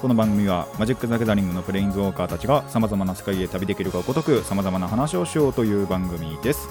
[0.00, 6.70] この番組はマジック・ザ・ギャザリングのプレインズウォーカーたちがさまざまな世界へ旅できるがごとくさまざまな話をしようという番組です。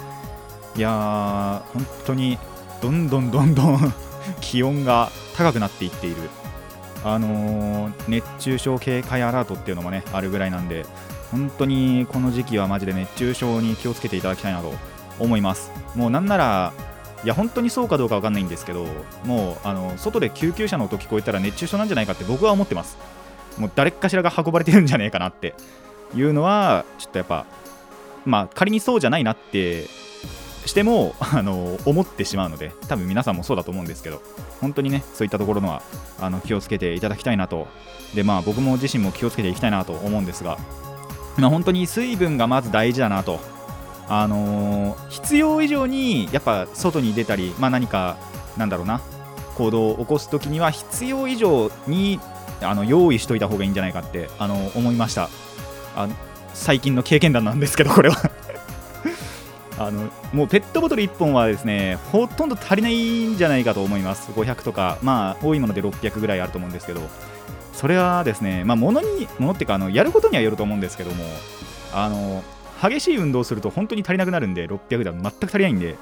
[0.75, 2.39] いやー本当に
[2.81, 3.93] どんどんどんどん
[4.41, 6.15] 気温が高くなっていっている。
[7.03, 10.87] あのー、熱中症警戒アラートっていうのもねあるぐらいなんで
[11.31, 14.73] 本当にこの時期はマジで熱中症に気をつけていただきたいなと
[15.19, 15.69] 思います。
[15.93, 16.73] もうなんなら
[17.23, 18.87] いや本当にそうかどうか分かんないんですけど
[19.23, 22.97] もうあの外で救急車の音聞こえたら熱中症なんじゃないかって僕は思ってます。
[23.57, 25.53] もう誰かしらが運ばれてるんじゃねえかなって
[26.15, 27.45] いうのはちょっとやっぱ
[28.25, 29.87] まあ仮にそうじゃないなって
[30.65, 34.21] してもあの思ってしまうので多分皆さんもそうだと思うんですけど
[34.61, 35.81] 本当にねそういったところのは
[36.19, 37.67] あの気をつけていただきたいなと。
[38.13, 40.57] でまあ僕も自身も気をつけていきたいなと思うんですが、
[41.37, 43.39] まあ、本当に水分がまず大事だなと。
[44.11, 48.17] あのー、必要以上にやっぱ外に出たり、まあ、何か
[48.57, 49.01] なんだろうな
[49.53, 52.19] 行動を起こす時には必要以上に
[52.61, 55.29] あの用意しといた方がいいんじゃないかってあの思いました。
[55.95, 56.07] あ
[56.53, 58.17] 最近の経験談なんですけどこれは。
[59.77, 64.31] あのもうペットボトル1本はですねほとんど足りないんじゃないかと思います。
[64.31, 67.01] 500とかまあ多いもので600ぐらいあると思うんですけど。
[67.79, 71.23] それはですねまあ物に物っていうかあのやることにはよると思うんですけども
[71.93, 72.43] あの
[72.81, 75.95] 激しい運動すると本当に足りなくなるんで600では全く足りないんで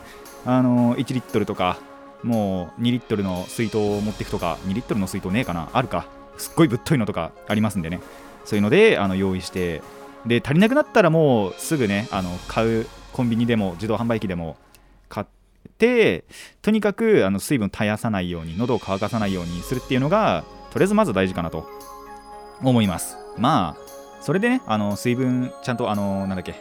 [0.43, 1.77] あの1リットルとか
[2.23, 6.07] もう2リットルの水筒を持っていくとか2リットルの水筒ねえかなあるか。
[6.37, 7.99] すっごいぶっといのとかありますんでね。
[8.45, 9.81] そういうのであの用意して
[10.25, 14.55] で足りなくなったらもうすぐねあの買うコンビニでも自動販売機でも
[15.09, 15.27] 買っ
[15.77, 16.23] て
[16.61, 21.67] とにかくあの水分絶やさないように喉を乾かさないようにするっていうのがとりあえずまず大事かなと
[22.63, 23.17] 思います。
[23.37, 26.55] まあそれでねあの水分ちゃんとあのなんだっけ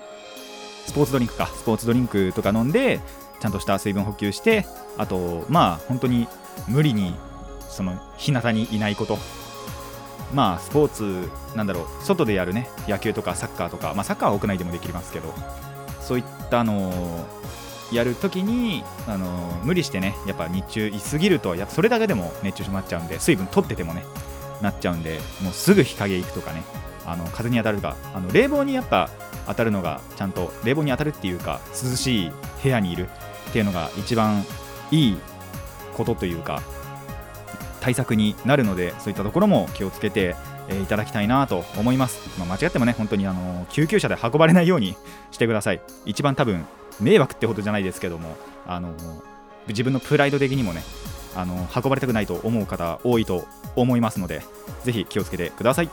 [0.86, 1.46] スポーツドリンクか。
[1.46, 3.00] スポーツドリンクとか飲んで
[3.40, 4.66] ちゃんとした水分補給して
[4.98, 6.26] あとまあ本当に
[6.68, 7.14] 無理に
[7.68, 9.18] その日向にいないこと。
[10.34, 15.32] まあスポーツなんだろう外でやるね野球とかサッカーとかまあサッカーは屋内でもできますけど
[16.00, 17.26] そういったのを
[17.92, 19.28] やるときにあの
[19.62, 24.04] 無理してねやっぱ日中いすぎるとやそれだけでも熱中症になっちゃうんで水分取っててもね
[24.60, 26.62] なっちゃうんでもうすぐ日陰行くとかね
[27.04, 29.08] あの風に当たるとかあの冷房にやっぱ
[29.46, 32.32] 当たるのがちゃんと冷房に当たるっていうか涼しい
[32.62, 33.08] 部屋にいる
[33.48, 34.44] っていうのが一番
[34.90, 35.18] いい
[35.96, 36.62] ことというか
[37.86, 40.34] 対策になるのでそういったところも気をつけて、
[40.68, 44.96] え、いただきたいなと思います、まあ、間違ってもね本当にあの救急車で運ばれないように
[45.30, 45.80] してください。
[46.04, 46.66] 一番多分
[47.00, 48.36] 迷惑ってほどじゃないですけども
[48.66, 48.92] あの
[49.68, 50.82] 自分のプライド的にもね
[51.36, 54.42] あの運ばれたくないと思う方多いと思いますので
[54.82, 55.90] ぜひ気をつけてください。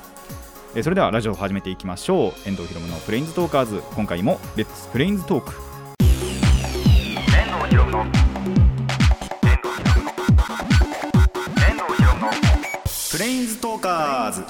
[0.82, 2.50] それではラジオを始めていきましょう。
[2.50, 3.84] 遠藤ひろむのプレインズトーカーズ。
[3.94, 5.42] 今回も Let's プレインズ talk。
[5.42, 5.73] プ
[13.24, 14.44] レインズトーカーズ。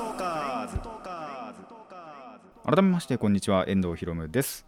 [2.66, 3.66] 改めましてこんにちは。
[3.68, 4.66] 遠藤ひろむです。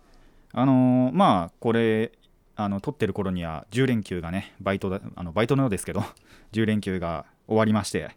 [0.54, 2.12] あのー、まあこれ
[2.56, 6.04] あの撮ってる頃には10連休がねバイトだあのバイトのようですけど
[6.54, 8.12] 10連休が終わりまして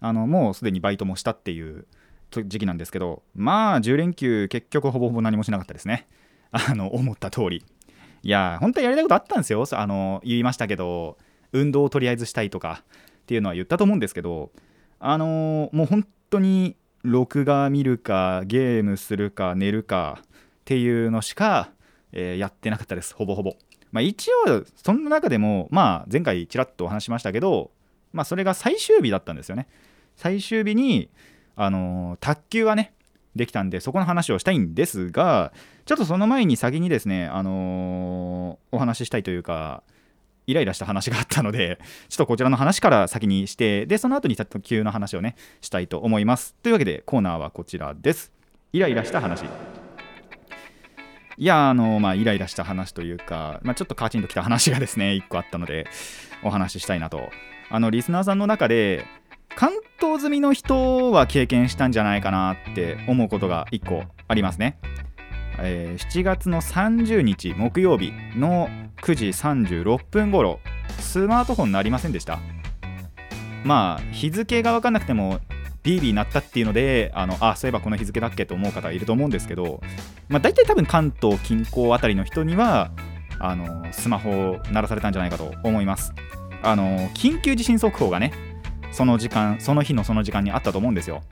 [0.00, 1.86] あのもうすでにバイトもしたっていう
[2.46, 6.08] 時期なんですけどまあ10連休結局ほぼほぼ何もしなかったですね。
[6.52, 7.62] あの思った通り。
[8.22, 9.66] いや本当はやりたいことあったんですよ。
[9.72, 11.18] あの言いましたけど
[11.52, 12.82] 運動をとりあえずしたいとか
[13.24, 14.50] っていうのは言ったと思うんですけど
[15.06, 20.24] あのもう本当に録画見るかゲームするか寝るかっ
[20.64, 21.68] ていうのしか、
[22.12, 23.14] えー、やってなかったです。
[23.14, 23.54] ほぼほぼ。
[23.92, 27.70] まあ一応そんな中でもまあ前回ちらっとお話しましたけど
[28.14, 29.68] まあそれが最終日だったんですよね。
[30.16, 31.10] 最終日に
[31.54, 32.94] あのー、卓球はね
[33.36, 35.52] できたんでそこの話をしたいんですが
[35.84, 39.82] ちょっとその前に先にですねあのー、お話ししたいというか
[40.46, 46.54] イライラした話があったので ちょっとこちらの話から先にしてでその後に卓球の話をねしたいと思います。
[46.62, 48.32] というわけでコーナーはこちらです。
[48.72, 49.44] イライラした話。
[51.36, 55.86] いやあのまあイライラした話というか、まあ、ちょっとカチンときた話がですね1個あったので
[56.44, 57.30] お話ししたいなと。
[57.70, 59.04] あのリスナーさんの中で
[59.56, 59.70] 関
[60.00, 64.78] 東済みの人は経験したんじゃないかなって思うことが1個ありますね。
[65.58, 68.68] えー、7月の30日木曜日の
[69.02, 70.60] 9時36分頃
[70.98, 72.38] スマートフォンなりませんでした？
[73.64, 75.40] まあ日付が分かんなくても
[75.82, 79.80] ビービー鳴ったっていうのであのあそういえばこの日付だっけと思う方いると思うんですけど、
[80.28, 82.90] まあ、大体多分関東近郊あたりの人には
[83.38, 86.14] あのスマホを鳴らされたんじゃないかと思います。
[86.62, 88.32] あの緊急地震速報がね
[88.90, 91.22] その時間その日のその時間にあったと思うんですよ。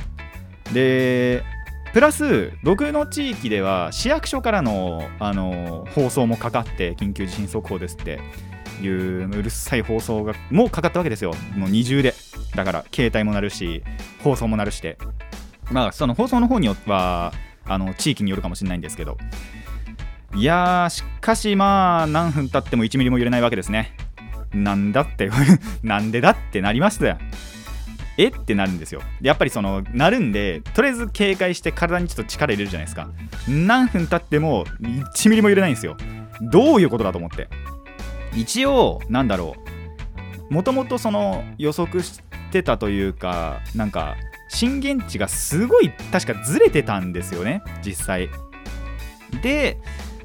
[0.74, 1.42] で
[1.92, 8.18] プラス僕の地域では市役所からのあの放送もかかって緊急地震速報ですって
[8.80, 11.34] いううるさい放送がもうかかったわけですよ。
[11.54, 12.14] もう二重で。
[12.54, 13.82] だから携帯も鳴るし
[14.24, 14.80] 放送も鳴るし。
[14.80, 14.96] て
[15.70, 17.32] まあその放送の方によっては
[17.66, 19.18] あの地域によるかもしれないんですけど。
[20.34, 23.94] いやーしかしまあ何分経っても1ミリも揺れないわけですね。
[24.54, 25.30] なんだって
[25.82, 27.18] なんでだってなりましたよ。
[28.24, 28.28] え？
[28.28, 29.00] ってなるんですよ。
[29.20, 33.08] でやっぱりそのなるんでとりあえず警戒して体にちょっと力入れるじゃないですか。
[33.48, 35.96] 何分経っても1ミリも揺れないんですよ。
[36.40, 37.48] どういうことだと思って。
[38.34, 39.56] 一応なんだろ
[40.50, 40.54] う。
[40.54, 42.20] もともとその予測し
[42.50, 44.16] てたというかなんか
[44.48, 47.62] 震源地がすごい確かずれてたんですよね。
[47.84, 48.28] 実際。
[49.42, 49.78] で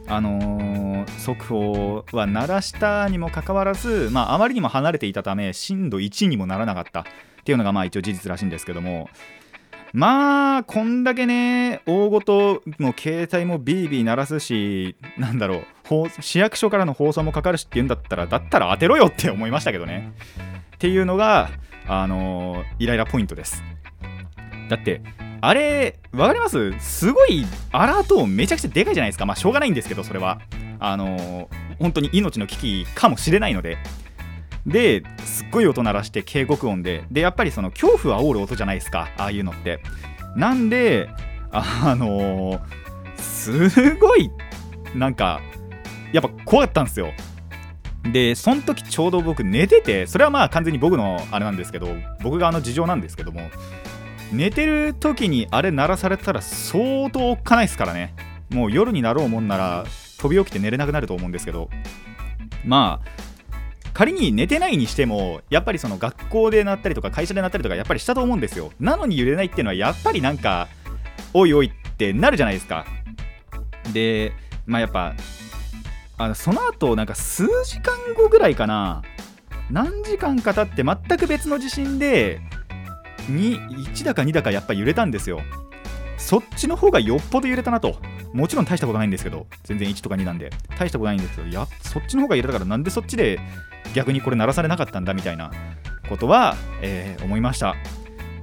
[0.10, 7.06] あのー、速報は鳴らしたにもかかわらず、まあ、あまりにも離れていたため震度1にもならなかった。
[7.48, 9.10] っていうのがまあ一応事実らしいんですけども
[9.94, 15.64] まあこんだけね大ごとの携帯もビービー鳴らすしなんだろう
[16.20, 20.12] 市役所からの放送もかかるしっていうんだったらだったら当てろよって思いましたけどね。
[20.76, 21.50] っていうのが
[21.88, 23.64] あのー、イライラポイントです。
[24.68, 25.02] だって
[25.40, 26.78] あれ分かります？
[26.82, 29.26] すごいアラートめちゃくちゃでかいじゃないですか。
[29.26, 30.42] まあしょうがないんですけどそれは。
[30.80, 31.48] あのー、
[31.80, 33.78] 本当に命の危機かもしれないので。
[34.68, 37.06] ですっごい音鳴らして警告音で。
[37.10, 39.10] でやっぱりその恐怖を煽る音じゃないですか。
[39.18, 39.80] ああいうのって。
[40.36, 41.10] なんで
[41.52, 42.60] あのー、
[43.18, 44.30] すごい
[44.94, 45.42] なんか
[46.12, 47.14] やっぱ怖かったんですよ。
[48.12, 51.90] でその時ちょうど僕寝ててそれはまあ完全に僕のあれなんですけど
[52.22, 53.50] 僕側の事情なんですけども
[54.31, 58.13] 寝てる時にあれ鳴らされたら相当おっかないですからね。
[58.50, 59.86] もう夜になろうもんなら
[60.20, 61.70] 飛び起きて寝れなくなると思うんですけど。
[62.66, 63.26] まあ
[63.98, 68.72] 仮に寝てないにしてもやっぱりその学校でなったりとか会社でなったりとかやっぱりしたと思うんですよ。
[68.80, 70.68] なのに揺れないっていうのはやっぱりなんか
[71.34, 72.86] おいおいってなるじゃないですか。
[73.94, 74.34] で
[74.68, 75.16] まあやっぱ
[76.20, 79.02] あのその後なんか数時間後ぐらいかな。
[79.72, 82.40] 何時間か経って全く別の地震で
[83.28, 85.42] 1だか2だかやっぱ揺れたんですよ。
[86.18, 87.98] そっちの方がよっぽど揺れたなと。
[88.34, 90.50] もちろん大したことないんですけど全然1とか2なんで。
[90.78, 93.40] 大したことないんですけどやそっちの方が揺れたからなんでそっちで
[93.94, 95.52] 逆にこれ鳴らされなかったんだみたいな
[96.10, 97.75] ことは、えー、思いました。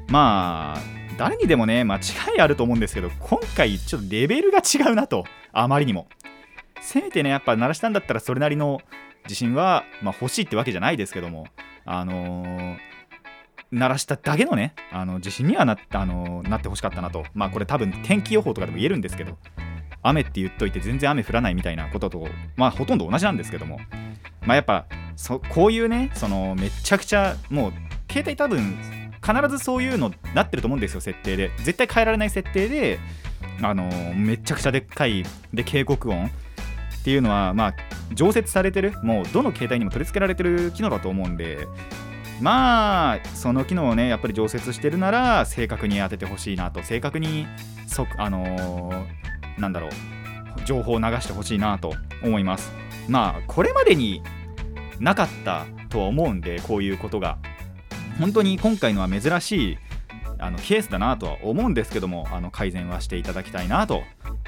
[0.08, 0.82] まあ
[1.18, 2.00] 誰にでもね間違
[2.38, 5.24] いあると思うんですけど今回ちょっとレベルが違うなと。
[5.52, 6.08] あまりにも。
[6.80, 8.80] せめてねやっぱ鳴らしたんだったらそれなりの
[9.24, 11.46] 自信は、まあ、欲しいってわけじゃないですけども
[11.86, 12.76] あのー、
[13.74, 17.24] 鳴らしただけのねあの自信にはな,、あの、なってほしかったなと。
[17.34, 19.36] まあこれ多分天気予報とかでも言えるんですけど
[20.02, 23.80] 雨って言っといて全然雨降らないみたいなこととまあほとんど同じなんですけども。
[24.46, 24.86] まあやっぱ
[25.16, 27.72] そこういうねそのめちゃくちゃもう
[28.10, 28.76] 携帯多分
[29.24, 31.50] 必ずそういうのなってると思うんですよ設定で。
[31.58, 32.98] 絶対変えられない設定で
[33.62, 36.30] あのめちゃくちゃでっかいで警告音。
[37.04, 37.74] っていうのはまあ
[38.14, 41.68] 常設されてるもうどの携帯にも取り付けられてる機能だと思うんで
[42.40, 46.82] まあその機能をねやっぱり常設してるなら正確に当ててほしいなと。
[46.82, 47.46] 正確に
[47.86, 49.90] そあのー、なんだろう
[50.64, 52.72] 情報を流してほしいなと思います。
[53.08, 54.22] まあこれまでに
[54.98, 57.38] なかったとは思うんでこういうことが。
[58.18, 59.78] 本当に今回のは珍しい
[60.38, 64.04] あのケースだなとは思うんですけどもあの改善はしていただきたいなと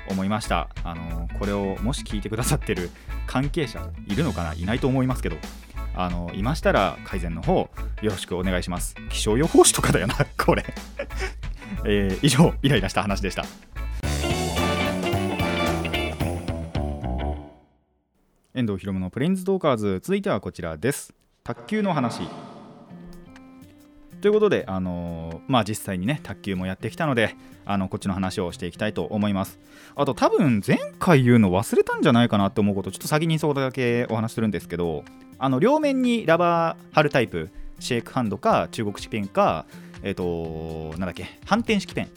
[0.08, 0.68] 思いました。
[0.84, 2.90] あのこれをもし聞いてくださってる
[3.26, 4.54] 関係者いるのかな？
[4.54, 5.36] いないと思いますけど。
[5.96, 7.70] あのいましたら改善の方
[8.02, 8.94] よろしくお願いします。
[9.10, 10.64] 気象予報士とかだよなこれ。
[11.84, 13.44] えー、以上イライラした話でした。
[18.54, 21.14] 遠藤博のプレインズトーカーズ続いてはこちらです。
[21.44, 22.22] 卓球の話。
[24.20, 29.58] ということで、あの、まあ、実際にね卓球もやってきたのであのこっちの話をしていきたいと思います。
[29.94, 35.04] あと多分前回言うの忘れたんじゃないかなって思うことちょっと先にそこだけお話するんですけど
[35.38, 39.66] あの両面にラバー貼るタイプシェイクハンドか中国式ペンか
[40.02, 42.08] えっ、ー、となんだっけ反転式ペン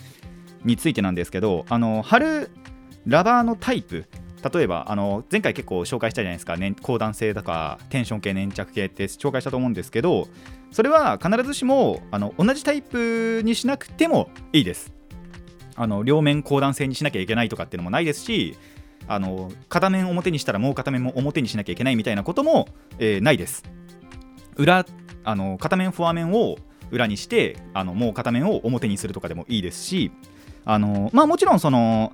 [0.63, 2.51] についてなんですけどあの貼る
[3.05, 4.05] ラバーのタイプ
[4.53, 10.27] 例えばあの前回結構紹介したじゃないですか、ね、高弾性とかテンション系粘着系って紹介したと思うんですけど
[10.71, 14.93] それは必ずしもあの同じタイプにしなくてもいいです。
[15.75, 18.57] あの両面高弾性にしなきゃいけないとかっていうのもないですし
[19.07, 22.67] あの片面表にしたらもう片面も表にしなきゃいけないみたいなことも、
[22.99, 23.63] えー、ないです。
[24.57, 24.85] 裏
[25.23, 26.57] あの片面フォア面を
[26.91, 30.11] 裏にしてあのもう片面を表にするとかでもいいですし
[30.65, 32.13] あのまあもちろんその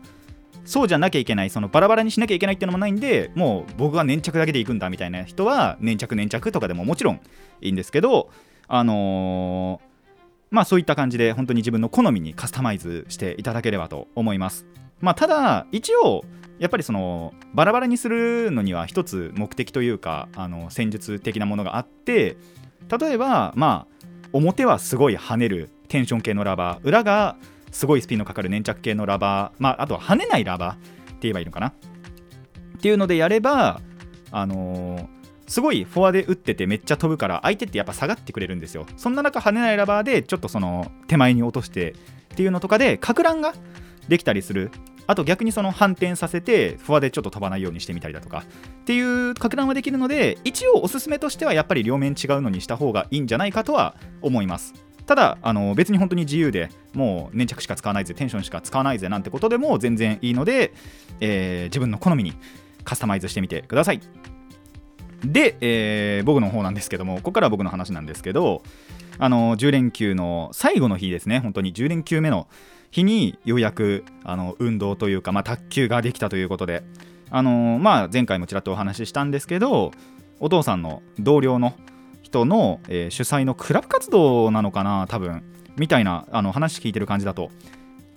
[0.65, 7.21] そうじゃなきゃいけないそのバラバラにしなきゃいけないっていうのもないんでもう僕は粘着だけでいくんだみたいな人は粘着粘着とかでももちろん
[7.61, 8.29] いいんですけど
[8.67, 9.87] あのー、
[10.49, 14.65] まあそういった感じで本当に自分の好みにカスタマイズしていただければと思います。
[15.01, 16.25] まあただ一応
[16.57, 22.37] やっぱりそのバラバラにするのには一つ目的というかあの戦術的なものがあって
[22.99, 27.35] 例えばまあ表はすごい跳ねるテンション系のラバー裏が
[27.75, 31.67] すごいスピンのかかる粘着系のラバー、まあ、あとは跳ねないラバーって言えばいいのかな。
[31.67, 31.71] っ
[32.79, 33.81] ていうのでやれば
[34.31, 35.07] あのー、
[35.45, 38.85] すごいフォアで打っててめっちゃ飛ぶから相手ってやっぱ下がってくれるんですよ。
[38.95, 41.91] そんな中跳ねないラバーでちょっとその手前に落として
[42.33, 43.53] っていうのとかでかく乱が
[44.07, 44.71] できたりする。
[45.07, 48.45] あと逆にその反転させてフォアでちょっと飛ばないようにしてみたりだとか。
[48.83, 54.73] っていうか乱はできるので一応おすすめとしてはやっぱり両面違うのにした方がいいんじゃないかとは思います。
[55.05, 60.73] ただあの別に本当に自由でもう粘着しか使わないぜテンションしか使わないぜなんてことでも全然いいので、
[61.19, 62.33] えー、自分の好みに
[62.83, 64.01] カスタマイズしてみてください。
[65.23, 68.61] で、えー、僕の方なんですけどもここからは僕の話なんですけど
[69.17, 71.73] あの10連休の最後の日ですね本当に。
[71.73, 72.47] 10連休目の
[72.91, 76.83] 日にようやくあの運動というか、まあ、卓球ができたということで、
[77.29, 79.91] あの、まあ、前回もちらっとお話ししたんですけど
[80.39, 81.73] お父さんの同僚の
[82.25, 85.43] 人の、えー、主催のクラブ活動なのかな多分。
[85.77, 87.51] みたいなあの話聞いてる感じだと。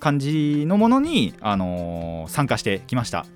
[0.01, 3.27] 感じのものに、あのー、参加してきました。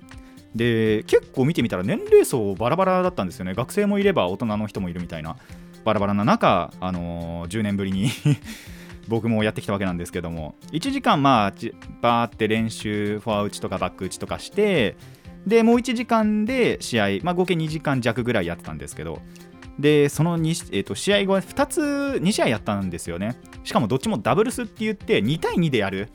[0.55, 3.53] で結構見てみたら年齢層バラバラだったんですよね。
[3.53, 5.35] 学生もいれば大人の人もいるみたいな
[5.85, 8.09] バラバラな中、あのー、10年ぶりに
[9.07, 10.55] 僕もやってきたわけなんですけども。
[10.71, 11.53] 1時間まあ
[12.01, 14.95] バーって練習フォア打ちとかバック打ちとかして
[15.45, 19.21] でもう1時間で試合、まあ、合計2時間弱ぐらいやってたんですけど
[19.79, 21.81] でその2、えー、と試合後は2つ
[22.21, 23.37] 2試合やったんですよね。
[23.63, 26.09] しかもどっちもダブルスって言って2対2でやる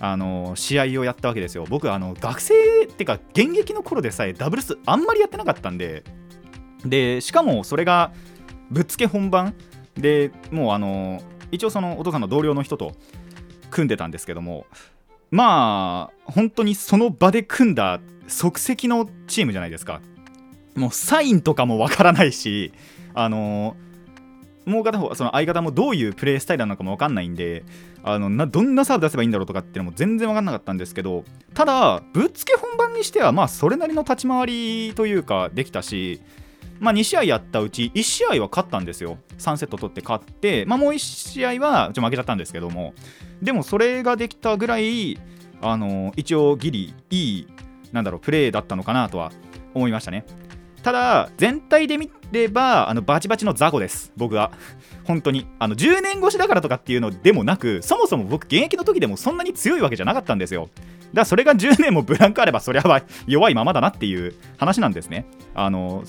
[0.00, 1.64] あの試合をやったわけですよ。
[1.68, 6.04] 僕あの学生ってか現役の頃でさえダブルスあんまりやってなかったんで。
[6.84, 8.12] でしかもそれが
[8.70, 9.54] ぶっつけ本番。
[9.94, 12.92] でもうあの一応そのお父さんの同僚の人と
[13.70, 14.66] 組んでたんですけども。
[15.30, 20.00] まあ本当にその場で組んだ即席のチームじゃないですか。
[20.78, 22.72] もうサインとかもわからないし
[23.14, 23.76] あの
[24.64, 27.64] もう片方その相方もどういうプレースタイルなのかも分かんないんで
[28.02, 36.20] あのなどんなサーブ出せばいいんだろうとかっていうのも全然分かんなかったんですけどただぶっつけ本番にしてはまあそれなりの立ち回りというかできたし
[36.80, 39.18] まあ、2試合やったうち1試合は勝ったんですよ。
[39.38, 42.94] 3セット取って勝って、まあ、もう1試合はちょ負けちゃったんですけども。
[43.42, 45.18] でもそれができたぐらい
[45.60, 47.48] あの一応ギリいい
[47.92, 49.32] なんだろうプレーだったのかなとは
[49.74, 50.24] 思いましたね。
[50.82, 54.12] ただ全体で見ればあのバチバチの雑魚です。
[54.16, 54.50] 僕は。
[55.04, 55.46] 本当に。
[55.58, 60.68] あの10年越しだからとかっていうのでもなくそもそも僕現役の時でもそんなに強いわけじゃなかったんですよ。
[60.72, 65.26] だからそれが10年もブランクあればそりゃ 弱いままだなっていう話なんですね。
[65.54, 66.04] あの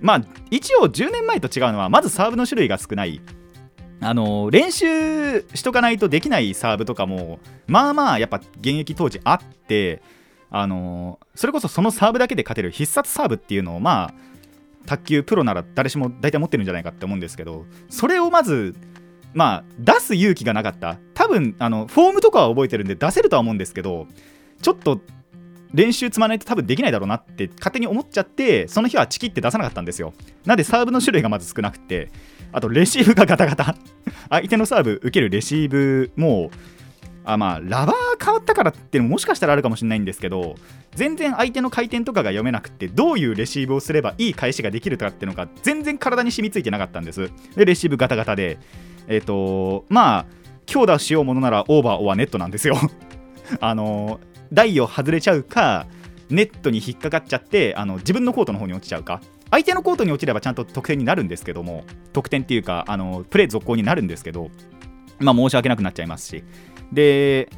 [0.00, 3.20] まあ一応10年前と違うのはまずサーブの種類が少ない。
[4.00, 10.02] あの練習しとかないとできないサーブとかもまあまあやっぱ現役当時あって
[10.56, 14.14] あのそれこそそのサーブだけで勝てる必殺サーブっていうのをまあ
[14.86, 18.76] 卓球プロなら誰しも大体持ってるんじゃないかって思うんですけどそれをまず
[19.32, 20.98] まあ出す勇気がなかった。
[21.14, 24.06] 多分あのフォームとかは覚えてるんで出せるとは思うんですけど
[24.62, 25.00] ちょっと
[25.72, 30.12] 練習積まないと多分できないだろうなって勝手に思っちゃってその日はチキって出さなかったんですよ。
[30.44, 32.12] なんでサーブの種類がまず少なくて
[32.52, 33.74] あとレシーブがガタガタ。
[34.30, 36.52] 相手のサーブ受けるレシーブも
[37.24, 40.56] あまあラバ変わったからってもしかしたらあるかもしれないんですけど
[40.94, 47.30] 全然相手の回転とかが読めなくてどういうレシーブをすればいい返しができるかっていうのが全然体に染みついてなかったんです。
[47.56, 48.58] でレシーブガタガタで
[49.08, 50.26] えっ、ー、とまあ
[50.66, 52.76] 強打しようものならオーバーオアネットなんですよ。
[53.60, 54.20] あの
[54.52, 55.86] 台を外れちゃうか
[56.30, 59.20] ネットに引っかかっちゃってあの自分のコートの方に落ちちゃうか。
[59.50, 64.50] 相手のコートに落ちればちゃんと得点になるんですけども得点っていうかあのプレー続行になるんですけど
[65.20, 66.44] まあ申し訳なくなっちゃいますし。
[66.92, 67.48] で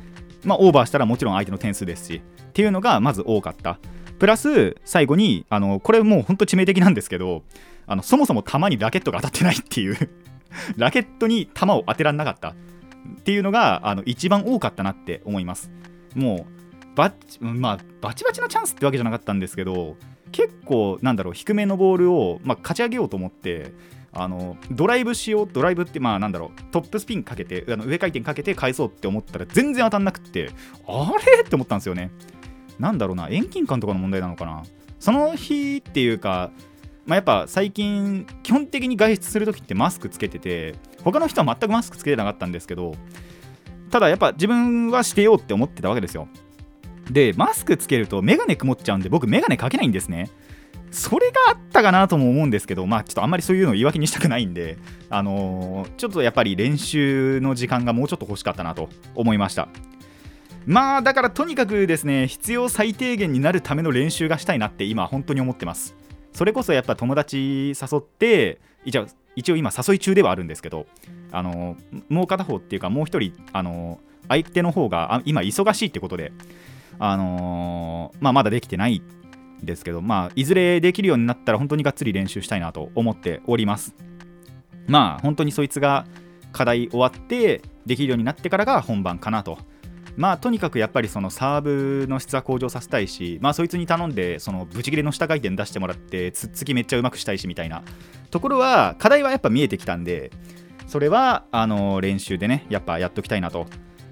[0.46, 3.78] まあオーバーしたらもちろん相手の点数ですしっていうのがまず多かった。
[4.18, 7.42] プラス最後にあのこれもう本当致命的なんですけど
[7.86, 10.10] あのそもそも球にラケットが当たってないっていう
[10.78, 12.50] ラケットに球を当てられなかった。
[12.50, 15.70] っていうのがあの一番多かったなって思います。
[16.14, 19.96] もうバチ,、まあ、バチバチなチャンスってわけじゃなかったんですけど
[20.32, 23.72] 結構なんだろう低めのボールを、まあ、勝ち上げようと思って
[24.12, 30.50] あのドライブしようドライブってまあなんだろうトップスピンかけてあの上回転かけて返そうって思ったら全然当たんなくって
[30.86, 31.42] あれ？
[31.42, 32.10] って思ったんですよね。
[32.78, 34.62] なんだろうな遠近感とかの問題なのかな。
[34.98, 36.50] その日っていうか
[37.06, 42.96] まあ、やっぱ最近基本的に外出するときってマスクつけてて他の人は全くマスクつけてなかったんですけど
[43.92, 46.26] ただやっぱ自分はしてようって思ってたわけですよ。
[47.08, 50.28] でマスクつけるとメガネ曇っちゃうんで僕メガネかけないんですね。
[50.90, 54.78] それがあったかなとも思うんですけどまあちょっとあんまりそういうのを言い訳にしたくないんで
[55.10, 59.68] あのー、ちょっとやっぱり練習の時間がもうちょっと欲しかったなと思いました。
[60.66, 65.94] まあだからとにかくですね必要最低限になるための練習がしたいなって今本当に思ってます。
[66.32, 70.86] それこそやっぱ友達誘って一応一応今誘い中ではあるんですけど
[71.30, 71.76] あの
[72.08, 76.32] もう片方っていうかもう一人あの相手の方が今忙しいってことで
[76.98, 79.02] あのー、まあ、まだできてない
[79.62, 83.94] ですけど、まあ、いずれできるようになったら本当にがっつり練習したいなと思っております。
[84.86, 86.06] まあ本当にそいつが
[86.52, 89.58] 課題終わってできるようになってからが本番かなと。
[90.16, 97.82] まあとにかくやっぱりそのサーブの質は向上させたいしまあそいつに頼んでそのブチ切れの下回転出してもらってつっつきめっちゃうまくしたいしみたいな。
[98.30, 100.30] ところは課題はやっぱ見えてきたんで
[100.86, 103.66] それはあの練習でねやっぱやっときたいなと。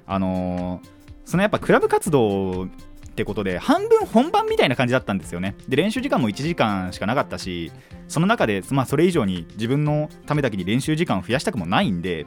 [0.07, 0.83] あの
[1.25, 2.69] そのやっぱクラブ活動
[3.15, 5.55] ってことで半分本番みたいな感じだったんですよね。
[5.69, 7.71] で練習時間も1時間しかなかったし
[8.09, 12.27] その中で、まあ、それ以上に自分のためだけに練習時間を増やしたくもないんで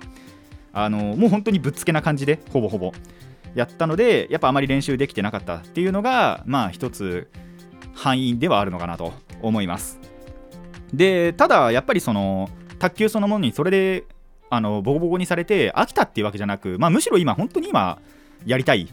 [0.71, 2.93] あのもう本当にぶっつけな感じでほぼほぼ。
[3.53, 7.27] やったのでやっぱあまり練習できてなかったっていうのがまあ一つ
[7.93, 9.99] 範囲ではあるのかなと思います。
[10.93, 14.05] でただやっぱりその卓球そのものにそれで
[14.49, 17.99] あのボコボコにされて飽きたっていうわけじゃなく、まあ、むしろ今本当に今
[18.45, 18.87] やりたい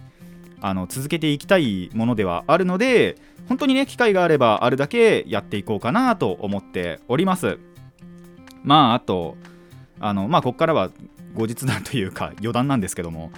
[0.66, 3.18] あの続けていきたいものではあるので
[3.50, 7.58] 本当にね機会があればあるだけやっていこうかなと思っております。
[8.62, 9.36] まああと
[10.00, 10.88] あのまあここからは
[11.34, 13.30] 後日談というか 余談なんですけども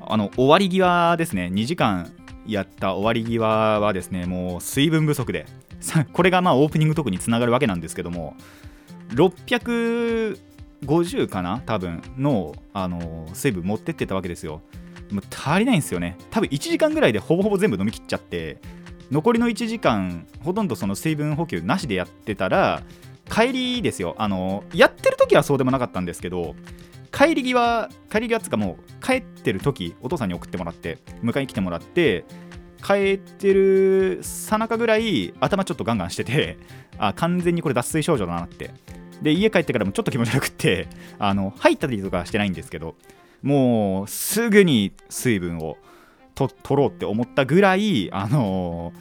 [0.00, 1.50] あの終わり際ですね。
[1.52, 2.10] 2時間
[2.46, 5.44] やった終わり際はですねもう水分不足で
[6.14, 8.36] これがまあオープニングトークにつながるわけなんですけども
[9.10, 11.60] 650かな？
[11.66, 14.62] 多分のあの水分持ってってたわけですよ。
[15.10, 16.16] もう足りないんですよね。
[16.30, 18.58] 多分1時間ぐらいでほぼほぼ全部飲み切っちゃって
[19.10, 22.82] 残りの1時間ほとんどその水分補給なしでやってたら
[23.30, 24.14] 帰りですよ。
[24.18, 26.54] あのやってる時はそうでもなかったんですけど
[27.12, 32.24] 帰り際帰り際つかもう帰ってる時お父さんに送ってもらって迎えに来てもらって
[32.82, 36.58] 帰ってるさなかぐらい頭ちょっとガンガンしてて
[36.98, 38.70] あ完全にこれ脱水症状だなって。
[39.22, 40.88] で家帰ってからもちょっと気持ち悪くって
[41.18, 42.94] あの入ったりとかしてないんですけど
[43.44, 45.76] もうすぐに水分を
[46.34, 48.92] と取ろうって思ったぐらいあの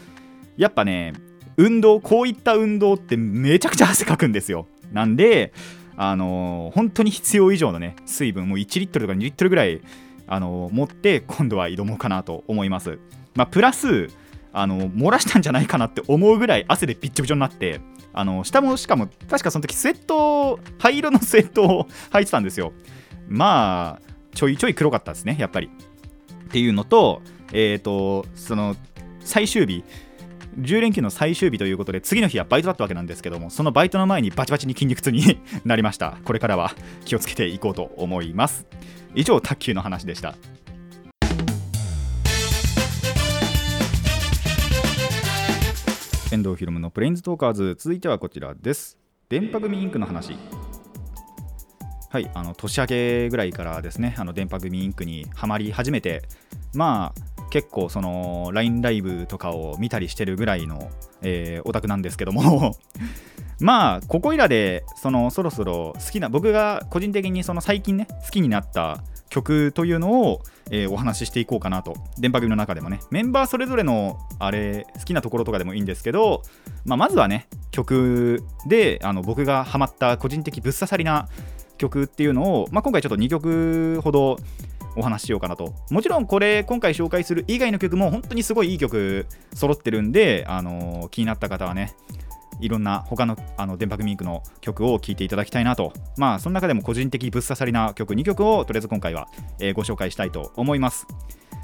[0.57, 1.13] ー、やっぱね
[1.55, 4.67] 運動こういった運動ってめちゃくちゃ汗かくんですよ。
[4.91, 5.53] なんで
[5.95, 9.81] あのー、本当に必要以上のね水分もう1リットルとか2リットルぐらい、
[10.27, 12.99] あのー、持って今度は挑もうかなと思います、
[13.35, 14.09] まあ、プラス
[14.51, 17.79] あの漏らしたんじゃないかなって思うぐらい汗でびっちょびちょになって
[18.11, 22.73] あの下もしかも確かその時スウェット灰色のスウェットを履いてたんですよ。
[23.27, 25.69] まあちょいちょい黒かったですねやっぱり。
[26.45, 28.75] っていうのとえっ、ー、とその
[29.21, 29.83] 最終日
[30.59, 36.17] 10連休の最終日ということで次の日はバイトだったわけなんですけどもそのバイトの前にバチバチに筋肉痛に なりました。
[36.23, 36.73] これからは
[37.05, 38.67] 気をつけていこうと思います。
[39.15, 40.35] 以上卓球の話でした。
[46.31, 48.97] 遠藤ひろむのプレインズトーカーズ続いてはこちらです。
[49.29, 50.35] 電波組インクの話。
[52.13, 56.21] はいあの年明けぐらいからですねあの電波組インクにはまり始めて
[56.75, 60.91] まあ結構その LINE ライブとかを見たりしてるぐらいの、
[61.23, 62.75] えー、オタクなんですけども。
[63.59, 71.95] まあここいらでそのそろそろ好きな僕が個人的にその最近ね好きになった曲というのを、えー、お話ししていこうかなと。
[72.19, 72.99] 電波組の中でもね。
[73.09, 76.43] メンバーそれぞれのあれ好きなところとかでもいいんですけど、
[76.85, 81.27] まあ、まずはね曲であの僕がハマった個人的ぶっ刺さりな
[81.77, 84.37] 曲っていうのを、まあ、今回ちょっと2曲ほど
[84.95, 85.73] お話ししようかなと。
[85.89, 91.95] もちろんこれ今回紹介する以外の曲も本当にすごいいい曲揃ってるんで、あのー、気になった方はね
[92.59, 95.93] いろんな他のあの電波ミンクの曲を聴いていただきたいなと。
[96.17, 99.27] まあその中でも個人的ぶっ刺さりな曲2曲をとりあえず今回は、
[99.59, 101.07] えー、ご紹介したいと思います。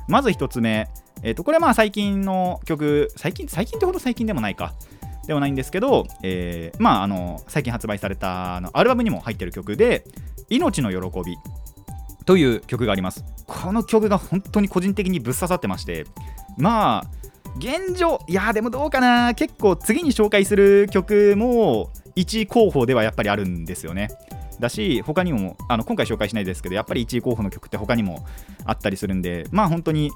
[0.08, 0.90] まず1つ目、
[1.22, 4.74] えー、とこれはまあ最近の曲最近最近ってほど最近でもないか。
[5.30, 10.04] ではないんですけど、えー、まああの最近発売されたあのアルバムにも入ってる曲で
[10.50, 11.38] 「命の喜び」
[12.26, 13.24] という曲があります。
[13.46, 16.06] この曲が本当に個人的にぶっ刺さってまして
[16.58, 17.12] まあ
[17.58, 24.10] 現状いやでもどうかな結構次に紹介する曲も1位候補ではやっぱりあるんですよね。
[24.60, 28.26] だし他にもあの今回紹介しないですけどやっぱり1位候補の曲って他にも
[28.66, 30.10] あったりするんでまあ本当に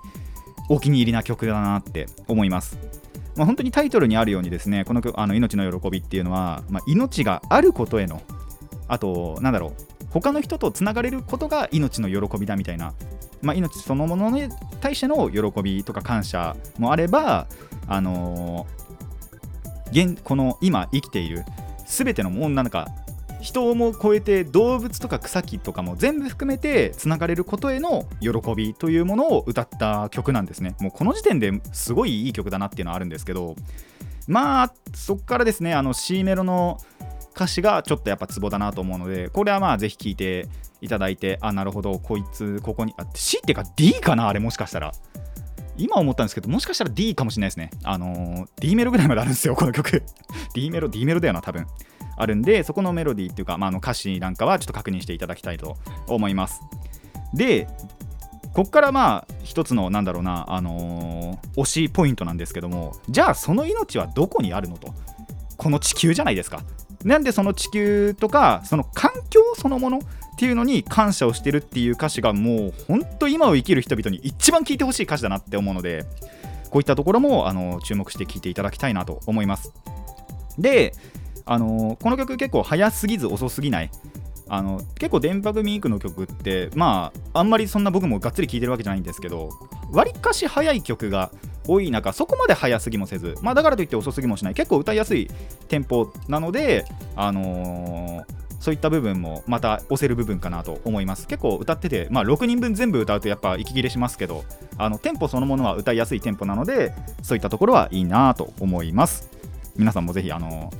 [0.69, 3.02] お気に入りな曲だなって思います。
[3.35, 8.21] まあ、本当にタイトルにあるようにですねこのあの命の喜びっていうのは、まあ、命があることへの
[8.87, 12.93] あとなんだろう他の人とつながれることが命の喜びだみたいな、
[13.41, 17.47] まあ、命そのものに対しての喜びとか感謝もあれば、
[17.87, 21.43] あのー、現この今生きている
[21.85, 22.89] 全てのものなんか
[23.43, 30.75] 人をも超えて動物とか草木とかも全部含めてつながれることへの喜びというものを歌った曲なんですね。
[30.79, 33.57] もうこの時点ですごいいい曲だなっていうのはあるんですけど
[34.29, 36.77] まあそっからですねあの C メロの
[37.35, 40.47] 歌詞がちょっとやっぱツボだなと思うのでこれはまあぜひ聴いて
[40.79, 44.93] いただいてあなるほどこいつここにあ C っていうか D かなあれもしかしたら。
[45.75, 47.71] 今思ったんですけどもしかしたら D かもしれないですね。
[47.83, 50.03] あのー、D メロぐらいまであるんですよこの曲。
[50.53, 51.65] D メロ D メロだよな多分。
[52.15, 56.61] あるんでそこのメロディーっていうか、まあ、あの歌詞なんかはちょっと確認していただきたいと思います。
[57.33, 57.67] で
[58.53, 64.93] こっからまあ一つのなんだろうな、あのー、推しポイントなんですけどもじゃあその命はどこにあるのと？
[65.57, 66.61] この地球じゃないですか。
[67.03, 70.01] なんでその地球とかその環境そのものっ
[70.37, 76.05] ていうのに感謝をしてるっていう歌詞がもう本当今を生きる人々に一番聴いてほしい歌詞だなって思うので
[76.69, 79.73] こういったところもあの注目して聴いていただきたいなと思います。
[80.57, 80.93] で
[81.45, 83.91] あのこの曲結構早すぎず遅すぎない。
[84.49, 89.49] あの結構電波組インクの曲ってまああんまりそんな僕もがっつり聴いてるわけじゃないんですけど
[89.91, 91.31] わりかし早い曲が
[91.67, 94.53] 多い中そこまで早すぎもせず、まあ、だからといって遅すぎもしない。
[94.53, 95.29] 結構歌いやすい
[95.69, 98.25] テンポなので、あのー、
[98.59, 101.27] そういった部分もまた押せる部分かなと思います。
[101.27, 104.43] 結構歌ってて、まあ、6人分全部歌うとやっぱ息切れしますけど
[104.77, 109.29] あのテンポそのものは歌いやすいテンポなのでそういったところはいいなと思います。
[109.75, 110.71] 皆さんもぜひあの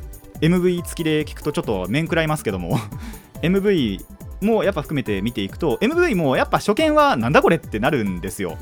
[0.43, 2.77] MV 付きで聞くとちょっと面食らいますけども
[3.41, 4.05] MV
[4.41, 8.57] もやっぱ含めて見ていくと MV もやっぱ初見はなんだこれってなるんですよ。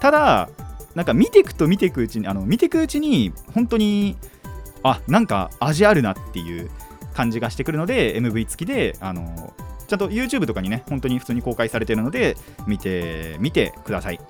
[0.00, 0.50] ただ
[0.94, 4.16] なんか見ていくと見ていくうちにあの見ていくうちに本当に
[4.82, 6.70] あなんか味あるなっていう
[7.14, 9.54] 感じがしてくるので MV 付きであの
[9.88, 14.20] ちゃんと YouTube とかにね本当に普通に公開されてるので見てみてください。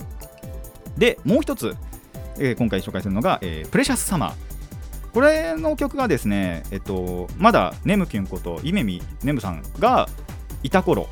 [0.96, 1.74] でもう一つ、
[2.38, 4.43] えー、今回紹介するのが、えー、プレシャスサマー
[5.14, 10.08] これの曲がですね、えっと、まだネムキュンことイメミネムさんが
[10.64, 11.08] いた頃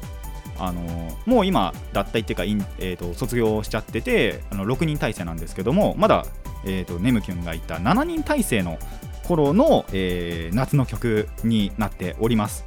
[0.59, 0.83] あの
[1.25, 6.27] もう今脱退っていうか、えーと、卒業しちゃっててあの6人体制なんですけどもまだ、
[6.65, 8.77] えーと、ネムキュンがいた7人体制の
[9.25, 12.65] 頃の、えー、夏の曲になっております。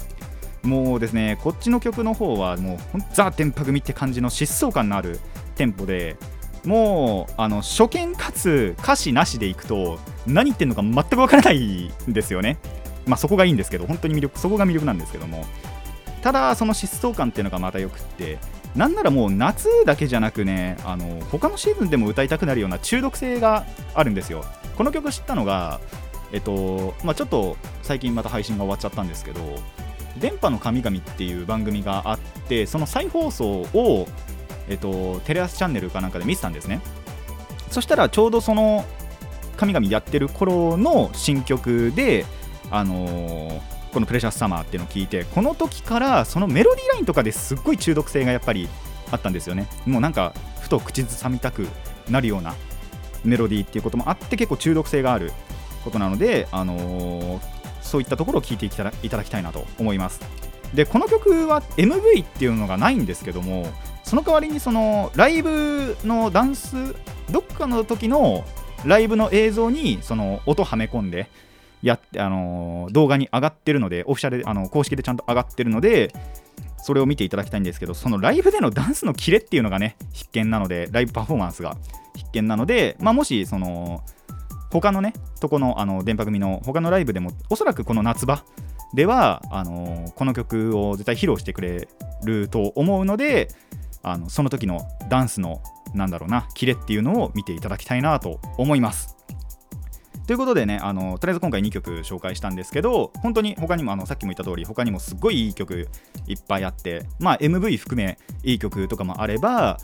[0.64, 2.78] もうですねこっちの曲の方はもう
[3.14, 5.20] ザ・電波組って感じの疾走感のある
[5.56, 6.18] テンポで
[6.66, 12.58] もうあの初見かつ歌詞なしでいくと何言ってんのか全くわからないんですよね。
[13.06, 15.46] まあそこがいいんですけど本当に魅力そこが魅力なんですけども。
[16.22, 18.40] ただその疾走感っていうのがまたよくって
[18.76, 24.44] なんならもう夏だけじゃなくねあの他のシーズンでも歌いたくなるような中毒性があるんですよ。
[24.76, 25.80] この曲知ったのが
[26.32, 29.40] えっとまあ、ちょっと最近また配信が終わっちゃったんですけど
[30.20, 34.08] 「電波の神々」っていう番組があってその再放送を、
[34.70, 36.82] えっと、テレ朝チャンネルかなんかで見てたんですね。
[37.72, 38.86] そしたらちょうどその
[39.58, 42.26] 神々やってる頃の新曲で
[42.72, 48.68] あのーこの「プレシャスサマー」っていうのを聞いてこの時からそのメロディーラインとかですっごい中毒性がやっぱり
[49.10, 49.68] あったんですよね。
[49.86, 51.68] もうなんかふと口ずさみたく
[52.10, 52.56] なるような
[53.24, 55.32] メロディーっていうこともあって結構中毒性がある
[55.84, 57.42] ことなので、あのー、
[57.82, 58.84] そういったところを聞いていた
[59.18, 60.20] だきたいなと思います。
[60.74, 63.72] でこの曲は MV っていうのがないんですけども
[64.06, 66.96] その代わりにそのライブのダンス
[67.32, 68.46] どっかの時の
[68.86, 71.28] ライブの映像にその音はめ込んで
[71.86, 76.12] や、あの、動画に上がってるので、オフィシャル、あの公式でちゃんと上がってるので、
[76.78, 81.78] それを見ていただきたいんですけど、そのライブでのダンスのキレっていうのがね、必見なので、ライブパフォーマンスが
[82.16, 84.04] 必見なので、まあ、もし、その、
[84.72, 88.44] 他のね、とこのあの電波組の他のライブでも、おそらくこの夏場
[88.94, 91.88] では、あの、この曲を絶対披露してくれ
[92.24, 93.50] ると思うので、
[94.06, 95.62] あのその時のダンスの、
[95.96, 99.16] なんだろうな、キレっていうのを見ていただきたいなと思います。
[100.28, 105.88] ということでねあのとりあえず今回2曲紹介したんですけど本当に他にもあのさっきも言った通り他にもすっごいいい曲
[106.26, 109.78] いっぱいあってまあ MV 含めいい曲とかもあれば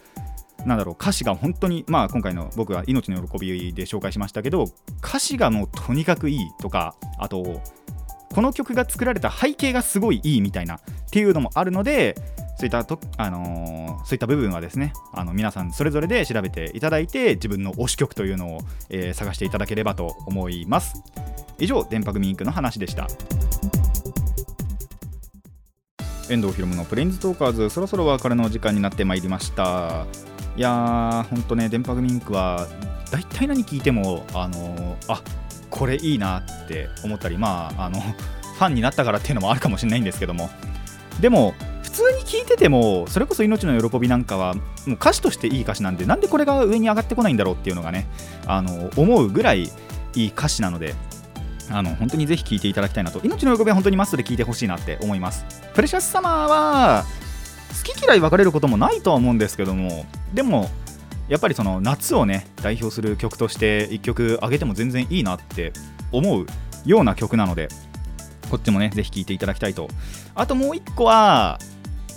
[0.65, 4.65] なんだろう歌詞が本当にまあ今回の僕は命の喜びで紹介しましたけど
[5.03, 7.61] 歌詞がもうとにかくいいとかあと
[8.33, 10.79] この曲が作られた背景がすごいいいみたいなっ
[11.11, 12.15] ていうのもあるので
[12.61, 21.01] そういったと、あのー、そういった部分はですねあの皆さんそれぞれで調べていただいて自分の推し曲というのを、えー、探していただければと思います。
[21.57, 23.07] 以上電波組インクの話でした。
[26.29, 30.05] 遠藤ひろむのプレインズトーカーズそろそろ別れの時間になってまいりました。
[30.55, 32.67] いやーほんとね電波組インクは
[33.11, 35.23] 大体何聞いてもあのー、あ
[35.71, 40.51] これいいなって思ったりまああのファンになったからっていうのもあるかもしれないんですけども。
[41.19, 41.55] でも
[41.91, 48.07] 普通に聞いててもそれこそ命の喜びなんかはもう歌詞としていい歌詞なんでなんでこれが上に上がってこないんだろうっていうのがね
[48.47, 49.63] あの思うぐらい
[50.15, 50.95] いい歌詞なので
[51.69, 53.19] あの本当にぜひ聴いていただきたいなと。
[53.23, 55.45] 命の喜びは本当にマストで聴いてほしいなって思います。
[55.73, 57.05] プレシャスサマーは
[57.77, 60.69] 好き嫌い分かれることもないとは思うんですけどもでも
[61.29, 65.71] やっぱりその夏をね代表する曲として1曲上げても全然いいなって
[66.11, 66.45] 思う
[66.85, 67.69] ような曲なので
[68.49, 69.87] こっちもねぜひ聴いていただきたいと。
[70.35, 71.57] あともう1個は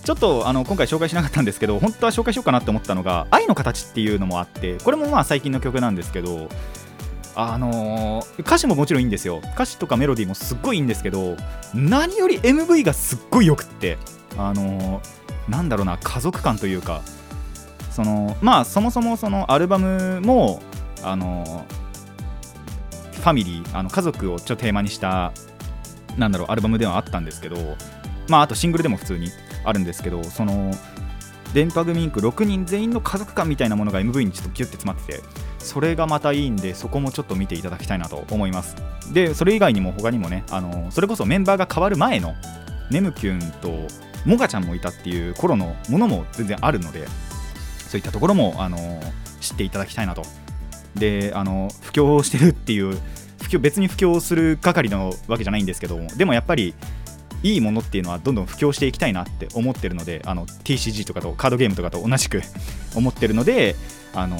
[0.04, 6.50] ちょっとあの今回紹介しなかったんですけど本当は紹介しようかなって思ったのが「愛の形」っていうのもあってこれもまあ最近の曲なんですけど
[7.34, 9.40] あのー、歌詞ももちろんいいんですよ。
[9.54, 11.36] 歌詞とかメロディーもすっごいいいんですけど
[11.74, 13.98] 何より MV がすっごいよくって
[14.36, 17.00] あのー、なんだろうな家族感というか
[17.90, 20.62] そのまあそもそもそのアルバムも
[21.02, 21.64] あの
[23.12, 25.32] ファミリーあの家族をちょっとテーマにした
[26.18, 27.56] なんだろうアルバムではあったんですけど
[28.28, 29.30] まああとシングルでも普通に。
[29.64, 30.72] あるんですけどその
[31.54, 35.22] 電波組インク6人全員の家族感みたいなものが MV にちょっとギュッて詰まってて
[35.60, 38.76] それがまたいいんでそこもちょっと見ていただきたいなと思います。
[39.12, 42.34] でそれ以外にも他にもねあのそれこそメンバーが変わる前の
[42.90, 43.70] ネムキュンと
[44.26, 47.06] モガちゃんもいたっていう頃のものも全然あるので
[47.88, 49.00] そういったところもあの
[49.40, 50.22] 知っていただきたいなと。
[50.96, 52.98] であの布教してるっていう
[53.60, 56.74] 別に布教する係のわけじゃないんですけどもでもやっぱり
[57.44, 62.42] いいものっていうのはどんどん布教していきたいなって思ってるのであの TCG とかとカードゲームとかと同じく
[62.96, 63.76] 思ってるので
[64.14, 64.36] あの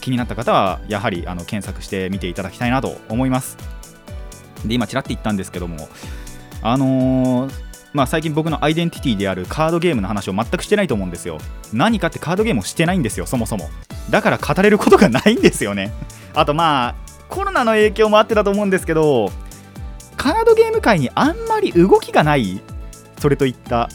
[0.00, 3.56] 気になった方はやはりあの検索してみていただきたいなと思います
[4.66, 5.88] で今ちらって言ったんですけども
[6.62, 11.38] あのーまあ、最近僕のアイデンティティであるカードゲームの話を全くしてないと思うんですよ。
[11.72, 13.68] 何かってカードゲームをしてないんですよ、そもそも。
[14.10, 15.92] だから語れることがないんですよね。
[16.32, 16.94] あとまあ、
[17.28, 19.32] コロナの影響もあってたと思うんですけど、
[20.20, 22.60] カードゲーム界にあんまり動きがない、
[23.18, 23.88] それといった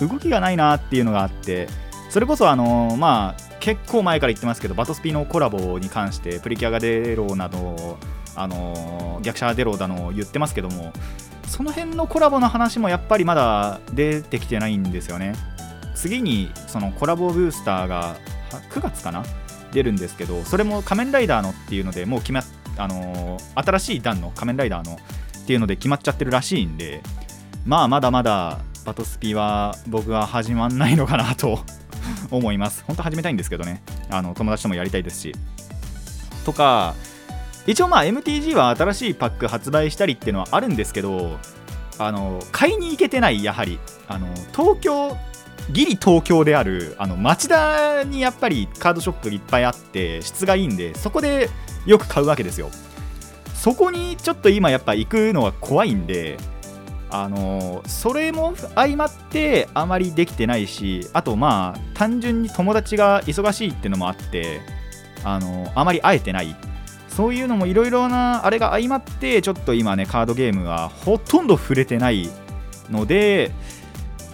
[0.00, 1.68] 動きがないなっていうのがあって、
[2.10, 7.96] それこそあの、まあ、結構前から言ってますけど、バトスピのコラボに関して、プリキュアが出ろなど、
[8.34, 10.92] あの、逆者出ろだの言ってますけども、
[11.46, 15.36] その辺のコラボの話もやっぱりまだ出てきてないんですよね。
[15.94, 18.16] 次にそのコラボブースターが
[18.72, 19.22] 9月かな？
[19.72, 22.42] 出るんですけどそれも仮面ライダーのっていうのでもう決ま
[22.78, 24.98] あの、新しい段の仮面ライダーの
[25.48, 27.00] っていうので決まっちゃってるらしいんで
[27.64, 31.60] まあまだまだバトスピは僕は始まんないのかなと
[32.30, 32.84] 思います。
[32.86, 33.82] 本当始めたいんですけどね。
[34.10, 35.34] あの友達ともやりたいですし。
[36.44, 36.94] とか
[37.66, 41.38] 一応まあ MTG は新しいパック発売したりっていうのはあるんですけど
[41.98, 43.78] あの買いに行けてないやはり。
[44.06, 45.16] あの東京
[45.72, 51.48] ギリ東京であるあの町田にやっぱりカードショップいっぱいあって質がいいんでそこで
[51.86, 52.70] よく買うわけですよ。
[53.58, 56.38] そこにちょっと今やっぱ行くのは怖いんで
[57.10, 64.60] あのそれも相まってあまりできてないしあとまあ単純に友達が忙しいっていうのもあって
[65.24, 66.54] あのあまり会えてない。
[67.08, 72.28] そういうのもいろいろなあれが相まってちょっと今ねカードゲームはほとんど触れてない
[72.90, 73.50] ので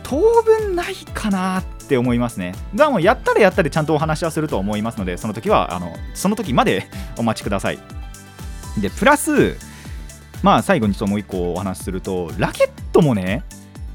[0.02, 2.52] 当分ないかなって思いますね。
[2.74, 7.78] だからもうやったらやったでちゃんとお話はすると思いますのでその時はあのその時までお待ちください。
[8.78, 9.56] でプラス
[10.42, 13.44] まあ最後にちょっともう一個お話しするとラケットもね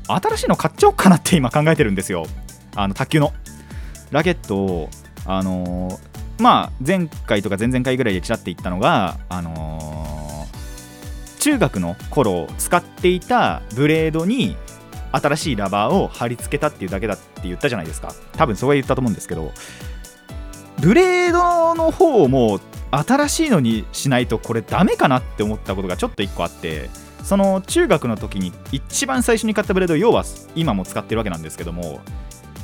[0.07, 2.25] 新しいの買っちゃおうかなって今考えてるんですよ。
[2.75, 3.33] あの卓球の。
[4.11, 4.89] ラケットを
[5.25, 5.99] あの
[6.39, 14.55] まあ、前回とか前々回ぐらいでちらって言ったのが、あのー、中学の頃使っていたブレードに
[15.11, 18.13] 新しいラバーを貼り付けたっていうだけだって言ったじゃないですか。
[18.37, 19.51] 多分そこは言ったと思うんですけど
[20.79, 22.59] ブレードの方も
[22.91, 26.89] 新しいのにしないとこれダメかなって思ったことがちょっと1個あって
[27.23, 30.23] その中学の時に一番最初に買ったブレード要は
[30.55, 32.01] 今も使ってるわけなんですけども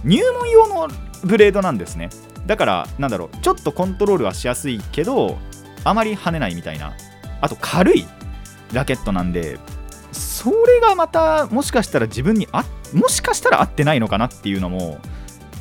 [0.03, 0.87] 入門用の
[1.23, 2.09] ブレードなんですね。
[2.45, 5.37] だからなんだろうちょっとコントロールはしやすいけど
[5.83, 6.93] あまり跳ねないみたいな。
[7.41, 8.05] あと軽い
[8.71, 9.59] ラケットなんで
[10.11, 14.99] それがまたもしかしたら自分にあもしかしたら合ってないのかなっていうのも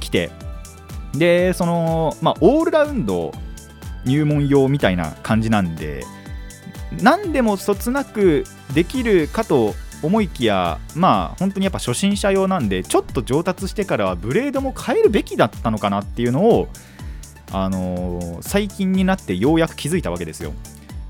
[0.00, 0.30] 来て。
[1.14, 3.32] でそのまあオールラウンド
[4.04, 6.04] 入門用みたいな感じなんで
[7.00, 16.68] 何でもそつなくできるかと思いきやまあ本当にやっぱ初心者用なんでちょっと上達してからはブレードも変えるべきだったのかなっていうのを
[17.52, 20.52] あのー、最近になってようやく気づいたわけですよ。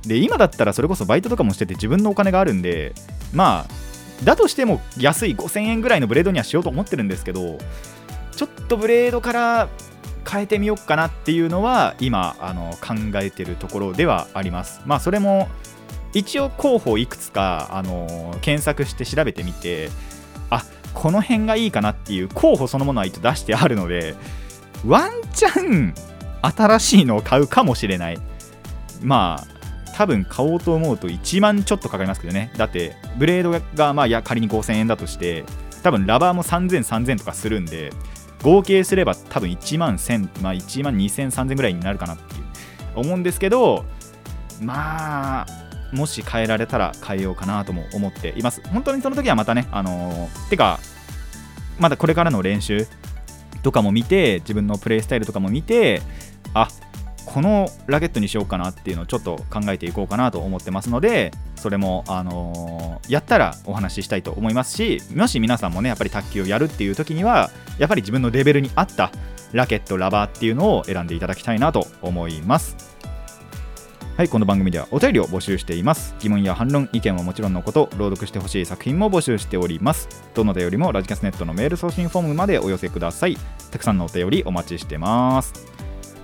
[0.02, 2.92] で今だったらそれこそバイトとかもしてて自分のお金があるんで
[3.33, 7.59] まあだとしても安い5000円ぐらいのブレードにはしようと思ってるんですけど
[8.37, 9.68] ちょっとブレードから
[10.29, 14.81] 変えてみようかなっていうのは今あの考えてるところではあります。
[14.87, 15.49] まあそれも
[16.13, 19.91] 一応候補いくつか、あの、検索して調べてみて
[20.49, 24.15] あこの辺がいいかなっていう候補そのものは一応出してあるので
[24.87, 25.95] ワンチャン
[26.43, 28.19] 新しいのを買うかもしれない。
[29.03, 29.55] まあ
[29.97, 32.53] 多分買おうと思うと1万ちょっとかかりますけどね。
[32.57, 35.45] だってブレードがまあや仮に5000円だとして
[35.83, 37.93] 多分ラバーも3000、3000とかするんで
[38.44, 42.44] 合計すれば多分1万1000、まあ、1万2000、3000ぐらいになるかなっていう
[42.94, 43.85] 思うんですけど
[44.61, 45.46] まあ
[45.92, 48.61] もし変えられたら変えようかなとも思っています。
[48.68, 50.78] 本当にその時はまたねあのー、てか
[51.78, 52.87] まだこれからの練習
[53.62, 56.02] とかも見て自分のプレイスタイルとかも見て
[56.52, 56.68] あ
[57.35, 69.11] このラケットにしようかなっていうのをちょっと考えていこうかなと思ってますのでそれも、あのー、やったらお話ししたいと思いますしもし皆さんもねやっぱり卓球をやるっていう時にはやっぱり自分のレベルに合った
[69.51, 72.77] ラケットラバーっていうのを選んでいただきたいなと思います。
[74.16, 76.14] はいこの番組ではお便りを募集しています。
[76.20, 80.09] 疑問や反論意見はもちろんのこと朗読してほしい作品も募集しております。
[80.35, 83.37] どのお便りもラジキャスネットのメール送信フォームまでお寄せください。
[83.73, 85.74] たくさんのお便りお待ちしてます。